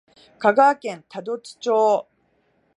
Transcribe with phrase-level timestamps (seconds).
[0.39, 2.07] 香川県多度津町